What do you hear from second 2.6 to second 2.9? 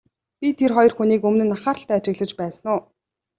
уу?